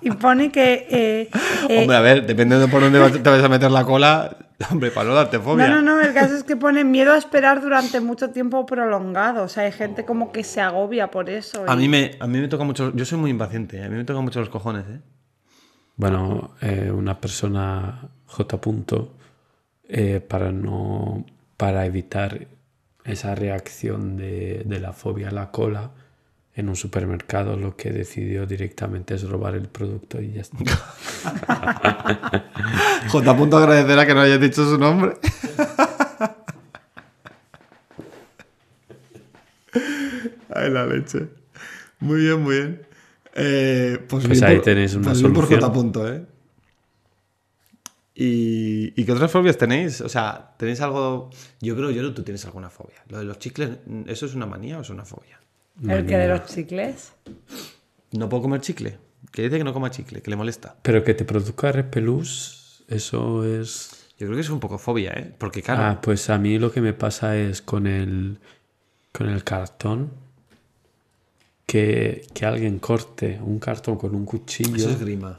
[0.00, 0.86] y pone que...
[0.88, 1.30] eh,
[1.68, 4.36] eh, Hombre, a ver, dependiendo de por dónde te vas a meter la cola,
[4.70, 5.68] hombre, para no darte fobia.
[5.68, 9.44] no, no, no, el caso es que pone miedo a esperar durante mucho tiempo prolongado.
[9.44, 11.64] O sea, hay gente como que se agobia por eso.
[11.68, 12.92] A mí me, a mí me toca mucho.
[12.94, 13.82] Yo soy muy impaciente.
[13.82, 15.00] A mí me toca mucho los cojones, ¿eh?
[15.96, 18.60] Bueno, eh, una persona J.
[18.60, 19.14] punto,
[19.88, 21.24] eh, para no
[21.56, 22.46] para evitar
[23.04, 25.90] esa reacción de, de la fobia a la cola
[26.58, 30.58] en un supermercado lo que decidió directamente es robar el producto y ya está.
[33.08, 33.36] J.
[33.36, 35.14] Punto agradecerá que no hayas dicho su nombre.
[40.54, 41.28] Ay, la leche.
[42.00, 42.82] Muy bien, muy bien.
[43.34, 45.60] Eh, pues Pues bien ahí por- tenéis una pues bien por solución.
[45.70, 45.72] J.
[45.72, 46.24] Punto, ¿eh?
[48.14, 50.00] ¿Y, ¿Y qué otras fobias tenéis?
[50.00, 51.30] O sea, ¿tenéis algo...?
[51.60, 52.96] Yo creo, yo tú tienes alguna fobia.
[53.08, 55.38] Lo de los chicles, ¿eso es una manía o es una fobia?
[55.86, 57.12] El que de los chicles.
[58.12, 58.98] No puedo comer chicle.
[59.32, 60.76] Que dice que no coma chicle, que le molesta.
[60.82, 64.06] Pero que te produzca repelús, eso es...
[64.18, 65.32] Yo creo que es un poco fobia, ¿eh?
[65.38, 68.38] Porque claro, Ah, pues a mí lo que me pasa es con el,
[69.12, 70.10] con el cartón,
[71.66, 74.76] que, que alguien corte un cartón con un cuchillo.
[74.76, 75.38] eso es grima.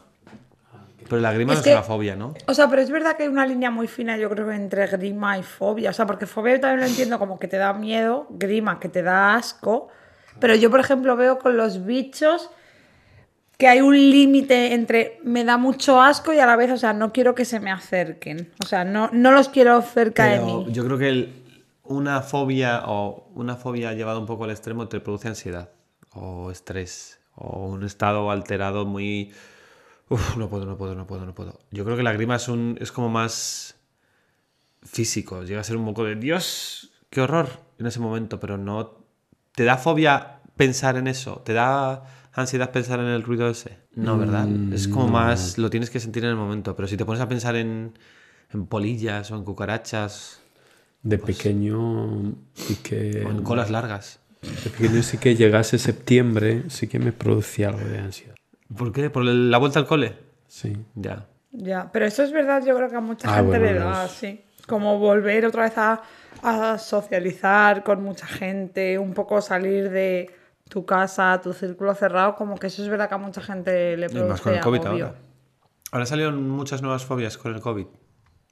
[1.09, 2.35] Pero la grima Es no que- es una fobia, ¿no?
[2.47, 5.37] O sea, pero es verdad que hay una línea muy fina, yo creo, entre grima
[5.39, 5.89] y fobia.
[5.89, 8.89] O sea, porque fobia yo también lo entiendo como que te da miedo, grima que
[8.89, 9.87] te da asco,
[10.39, 12.49] Pero yo, por ejemplo, veo con los bichos
[13.57, 16.93] que hay un límite entre me da mucho asco y a la vez, o sea,
[16.93, 18.51] no quiero que se me acerquen.
[18.63, 20.65] O sea, no, no los quiero cerca de mí.
[20.69, 24.99] yo creo que el- una fobia o una fobia llevada un poco al extremo te
[24.99, 25.71] produce ansiedad
[26.13, 29.31] o estrés o un estado alterado muy...
[30.07, 31.59] Uf, no puedo, no puedo, no puedo, no puedo.
[31.71, 33.75] Yo creo que la grima es, un, es como más
[34.83, 35.43] físico.
[35.43, 38.98] Llega a ser un poco de Dios, qué horror en ese momento, pero no...
[39.59, 41.41] ¿Te da fobia pensar en eso?
[41.43, 43.77] ¿Te da ansiedad pensar en el ruido ese?
[43.93, 44.47] No, ¿verdad?
[44.71, 45.57] es como más...
[45.57, 47.91] Lo tienes que sentir en el momento, pero si te pones a pensar en,
[48.53, 50.39] en polillas o en cucarachas
[51.03, 53.25] De pequeño sí que...
[53.27, 54.21] o en colas largas.
[54.41, 58.35] De pequeño sí que llegase septiembre, sí que me producía algo de ansiedad.
[58.73, 59.09] ¿Por qué?
[59.09, 60.15] ¿Por la vuelta al cole?
[60.47, 60.71] Sí.
[60.95, 61.25] Ya.
[61.51, 64.03] Ya, pero eso es verdad, yo creo que a mucha Ah, gente bueno, le da
[64.03, 64.39] así.
[64.65, 66.01] Como volver otra vez a,
[66.43, 70.31] a socializar con mucha gente, un poco salir de
[70.69, 74.05] tu casa, tu círculo cerrado, como que eso es verdad que a mucha gente le
[74.05, 75.05] Y produce más con el COVID agobio.
[75.07, 75.19] ahora.
[75.91, 77.87] Ahora salieron muchas nuevas fobias con el COVID.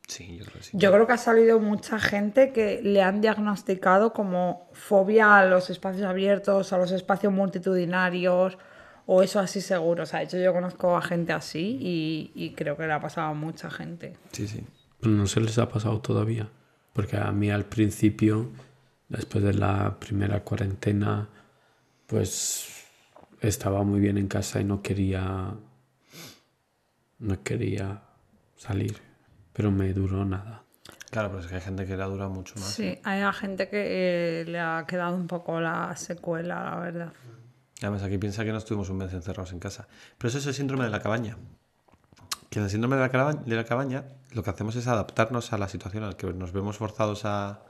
[0.08, 0.72] Sí, yo creo que sí.
[0.74, 5.70] Yo creo que ha salido mucha gente que le han diagnosticado como fobia a los
[5.70, 8.58] espacios abiertos, a los espacios multitudinarios,
[9.06, 10.04] o eso así seguro.
[10.04, 13.00] O sea, de hecho yo conozco a gente así y, y creo que le ha
[13.02, 14.14] pasado a mucha gente.
[14.32, 14.66] Sí, sí.
[15.00, 16.50] Pero no se les ha pasado todavía.
[16.98, 18.50] Porque a mí al principio,
[19.08, 21.30] después de la primera cuarentena,
[22.08, 22.86] pues
[23.40, 25.54] estaba muy bien en casa y no quería.
[27.20, 28.02] No quería
[28.56, 28.98] salir.
[29.54, 30.64] Pero me duró nada.
[31.12, 32.70] Claro, pero es que hay gente que la dura mucho más.
[32.70, 37.14] Sí, hay gente que eh, le ha quedado un poco la secuela, la verdad.
[37.80, 39.88] Además, aquí piensa que no estuvimos un mes encerrados en casa.
[40.18, 41.38] Pero eso es el síndrome de la cabaña.
[42.50, 45.52] Que en el síndrome de la, cabaña, de la cabaña lo que hacemos es adaptarnos
[45.54, 47.62] a la situación a la que nos vemos forzados a,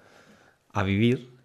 [0.73, 1.35] a vivir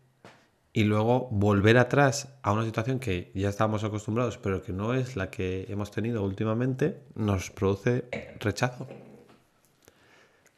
[0.75, 5.17] y luego volver atrás a una situación que ya estábamos acostumbrados, pero que no es
[5.17, 8.07] la que hemos tenido últimamente, nos produce
[8.41, 8.87] rechazo.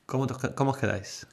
[0.07, 1.27] ¿Cómo, te- cómo os quedáis?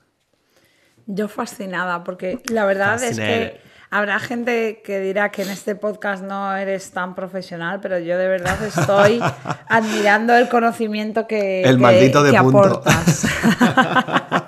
[1.06, 3.60] Yo fascinada, porque la verdad es que
[3.92, 8.28] habrá gente que dirá que en este podcast no eres tan profesional, pero yo de
[8.28, 9.22] verdad estoy
[9.70, 12.60] admirando el conocimiento que, El que- maldito de que punto.
[12.60, 13.28] aportas.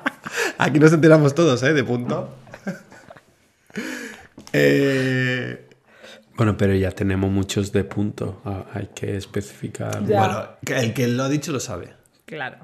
[0.58, 1.74] Aquí nos enteramos todos, ¿eh?
[1.74, 2.34] De punto.
[4.56, 5.68] Eh,
[6.36, 8.42] Bueno, pero ya tenemos muchos de punto.
[8.46, 10.04] Ah, hay que especificar.
[10.06, 10.20] Ya.
[10.20, 10.48] Bueno,
[10.82, 11.94] el que lo ha dicho lo sabe.
[12.26, 12.58] Claro.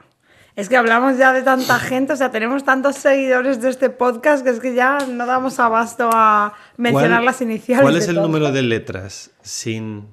[0.55, 4.43] Es que hablamos ya de tanta gente, o sea, tenemos tantos seguidores de este podcast
[4.43, 7.83] que es que ya no damos abasto a mencionar ¿Cuál- las iniciales.
[7.83, 8.27] ¿Cuál es el todo.
[8.27, 10.07] número de letras sin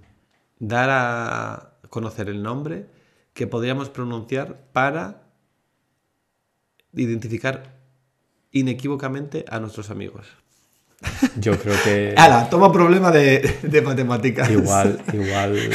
[0.58, 2.86] dar a conocer el nombre
[3.32, 5.22] que podríamos pronunciar para
[6.94, 7.74] identificar
[8.52, 10.26] inequívocamente a nuestros amigos?
[11.38, 12.48] Yo creo que ¡Hala!
[12.48, 14.50] Toma problema de, de matemáticas.
[14.50, 15.70] igual, igual.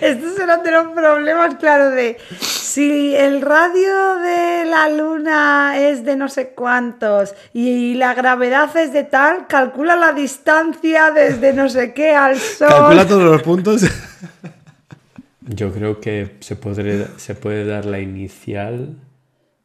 [0.00, 6.16] Estos eran de los problemas, claro, de si el radio de la luna es de
[6.16, 11.92] no sé cuántos y la gravedad es de tal, calcula la distancia desde no sé
[11.92, 12.68] qué al sol.
[12.68, 13.82] Calcula todos los puntos.
[15.40, 18.96] Yo creo que se puede, se puede dar la inicial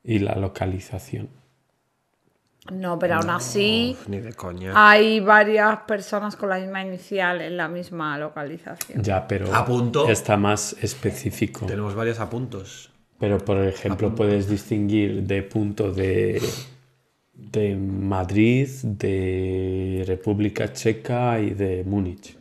[0.04, 1.30] y la localización.
[2.72, 4.72] No, pero aún así Ni de coña.
[4.74, 9.04] hay varias personas con la misma inicial en la misma localización.
[9.04, 10.08] Ya, pero A punto.
[10.10, 11.68] está más específico.
[11.68, 12.90] Tenemos varios apuntos.
[13.20, 16.42] Pero, por ejemplo, puedes distinguir de punto de,
[17.34, 22.38] de Madrid, de República Checa y de Múnich.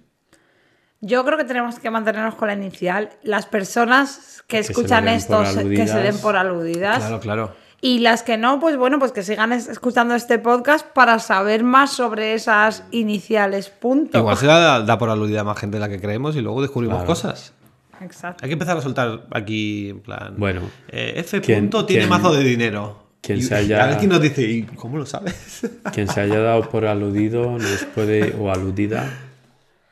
[1.00, 3.10] Yo creo que tenemos que mantenernos con la inicial.
[3.22, 6.02] Las personas que se escuchan den esto por que se aludidas.
[6.02, 6.96] den por aludidas.
[6.98, 7.63] Claro, claro.
[7.86, 11.64] Y las que no, pues bueno, pues que sigan es- escuchando este podcast para saber
[11.64, 13.68] más sobre esas iniciales.
[13.68, 14.16] Punto.
[14.16, 16.96] Igual se da, da por aludida más gente de la que creemos y luego descubrimos
[16.96, 17.06] Claro.
[17.08, 17.52] cosas.
[18.00, 18.42] Exacto.
[18.42, 20.34] Hay que empezar a soltar aquí, en plan.
[20.38, 20.62] Bueno.
[20.88, 21.40] eh, F.
[21.42, 23.04] ¿Quién- punto tiene quién- mazo de dinero.
[23.20, 25.34] quién Y- se haya- A ver quién nos dice, ¿y cómo lo sabes?
[25.94, 29.10] Quien se haya dado por aludido nos puede, o aludida,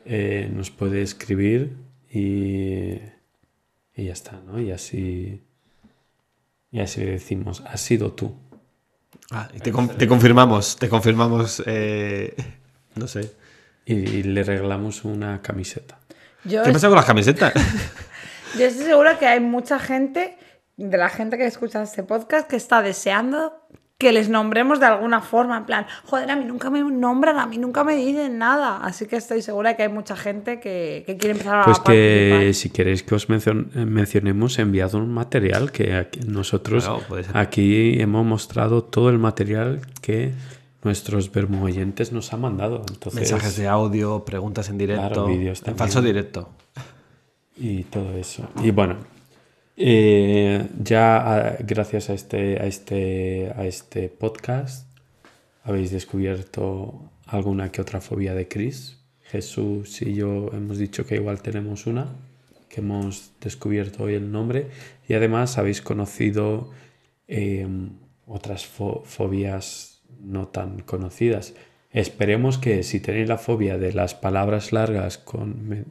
[0.06, 1.76] eh, nos puede escribir
[2.10, 2.92] y,
[3.94, 4.60] y ya está, ¿no?
[4.60, 5.42] Y así,
[6.72, 8.34] y así le decimos, has sido tú.
[9.30, 12.34] Ah, y te, con- te confirmamos, te confirmamos, eh,
[12.96, 13.32] no sé.
[13.84, 15.98] Y, y le regalamos una camiseta.
[16.44, 17.52] Yo, ¿Qué es- pasa con las camisetas?
[18.58, 20.36] yo estoy segura que hay mucha gente,
[20.76, 23.54] de la gente que escucha este podcast, que está deseando
[24.02, 25.56] que les nombremos de alguna forma.
[25.56, 28.78] En plan, joder, a mí nunca me nombran, a mí nunca me dicen nada.
[28.84, 32.28] Así que estoy segura que hay mucha gente que, que quiere empezar a Pues que
[32.32, 32.54] participar.
[32.54, 37.02] si queréis que os mencion- eh, mencionemos, enviad un material que aquí- nosotros Claro,
[37.34, 40.32] aquí hemos mostrado todo el material que
[40.84, 42.82] nuestros vermo oyentes nos han mandado.
[42.88, 45.06] Entonces, Mensajes de audio, preguntas en directo.
[45.06, 45.78] Claro, vídeos en también.
[45.78, 46.50] falso directo.
[47.56, 48.48] y todo eso.
[48.64, 48.96] Y bueno,
[49.76, 54.86] eh, ya ah, gracias a este, a, este, a este podcast
[55.64, 58.98] habéis descubierto alguna que otra fobia de Chris.
[59.22, 62.06] Jesús y yo hemos dicho que igual tenemos una,
[62.68, 64.68] que hemos descubierto hoy el nombre.
[65.08, 66.70] Y además habéis conocido
[67.28, 67.66] eh,
[68.26, 71.54] otras fo- fobias no tan conocidas.
[71.90, 75.86] Esperemos que si tenéis la fobia de las palabras largas con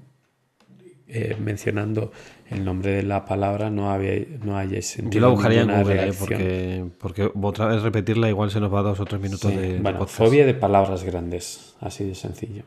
[1.14, 2.12] eh, mencionando
[2.50, 6.08] el nombre de la palabra no, habéis, no hayáis sentido Yo la buscaría en Google,
[6.08, 9.58] eh, porque, porque otra vez repetirla igual se nos va dos o tres minutos Sí,
[9.58, 12.64] de, bueno, fobia de palabras grandes, así de sencillo.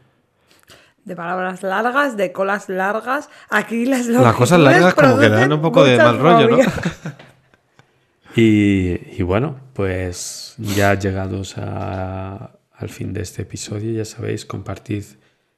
[1.04, 3.28] De palabras largas, de colas largas.
[3.50, 6.58] Aquí las Las cosas largas como que dan un poco de mal rollo, ¿no?
[8.36, 15.04] Y, y bueno, pues ya llegados a- al fin de este episodio, ya sabéis, compartid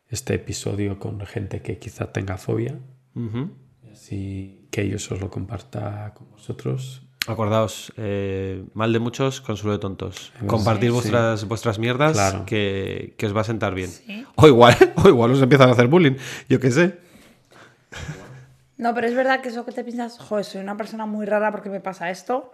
[0.09, 2.79] este episodio con gente que quizá tenga fobia,
[3.15, 3.51] Ujú.
[3.93, 7.03] así que ellos os lo comparta con vosotros.
[7.29, 10.33] Acordaos, eh, mal de muchos, consuelo de tontos.
[10.39, 10.95] Pues Compartir sí.
[10.95, 12.47] vuestras, vuestras mierdas Claro.
[12.47, 13.91] que, que os va a sentar bien.
[14.37, 16.15] O igual, o igual os empiezan a hacer bullying,
[16.49, 16.99] yo qué sé.
[18.77, 21.51] No, pero es verdad que eso que te piensas, joder, soy una persona muy rara
[21.51, 22.53] porque me pasa esto.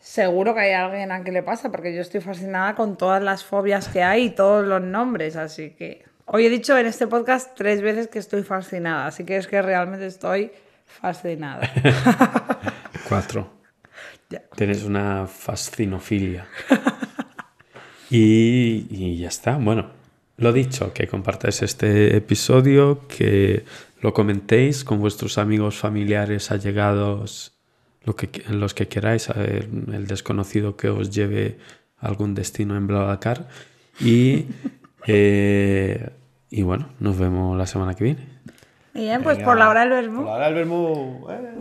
[0.00, 3.42] Seguro que hay alguien a quien le pasa, porque yo estoy fascinada con todas las
[3.44, 6.04] fobias que hay y todos los nombres, así que...
[6.30, 9.62] Hoy he dicho en este podcast tres veces que estoy fascinada, así que es que
[9.62, 10.50] realmente estoy
[10.84, 11.70] fascinada.
[13.08, 13.50] Cuatro.
[14.28, 14.42] Ya.
[14.54, 16.46] Tienes una fascinofilia.
[18.10, 19.56] y, y ya está.
[19.56, 19.90] Bueno,
[20.36, 23.64] lo dicho, que compartáis este episodio, que
[24.02, 27.54] lo comentéis con vuestros amigos, familiares, allegados,
[28.04, 31.56] lo que, los que queráis, el desconocido que os lleve
[31.96, 33.48] a algún destino en Blablacar.
[33.98, 34.44] Y,
[35.06, 36.10] eh,
[36.50, 38.28] y bueno, nos vemos la semana que viene.
[38.94, 40.28] Bien, pues por la hora del verbo.
[40.28, 41.26] Ahora el verbo.
[41.30, 41.54] eh.